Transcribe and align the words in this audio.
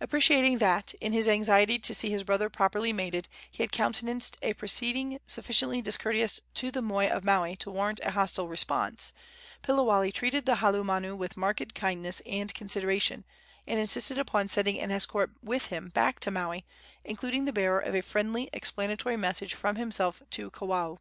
Appreciating 0.00 0.56
that, 0.56 0.94
in 1.02 1.12
his 1.12 1.28
anxiety 1.28 1.78
to 1.78 1.92
see 1.92 2.08
his 2.08 2.24
brother 2.24 2.48
properly 2.48 2.94
mated, 2.94 3.28
he 3.50 3.62
had 3.62 3.72
countenanced 3.72 4.38
a 4.40 4.54
proceeding 4.54 5.18
sufficiently 5.26 5.82
discourteous 5.82 6.40
to 6.54 6.70
the 6.70 6.80
moi 6.80 7.08
of 7.08 7.24
Maui 7.24 7.56
to 7.56 7.70
warrant 7.70 8.00
a 8.02 8.12
hostile 8.12 8.48
response, 8.48 9.12
Piliwale 9.62 10.14
treated 10.14 10.46
the 10.46 10.54
halumanu 10.54 11.14
with 11.14 11.36
marked 11.36 11.74
kindness 11.74 12.22
and 12.24 12.54
consideration, 12.54 13.22
and 13.66 13.78
insisted 13.78 14.18
upon 14.18 14.48
sending 14.48 14.80
an 14.80 14.90
escort 14.90 15.32
with 15.42 15.66
him 15.66 15.88
back 15.88 16.20
to 16.20 16.30
Maui, 16.30 16.64
including 17.04 17.44
the 17.44 17.52
bearer 17.52 17.80
of 17.80 17.94
a 17.94 18.00
friendly 18.00 18.48
explanatory 18.54 19.18
message 19.18 19.52
from 19.52 19.76
himself 19.76 20.22
to 20.30 20.50
Kawao. 20.50 21.00